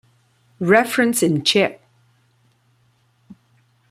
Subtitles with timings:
[0.59, 1.79] Reference in Czech.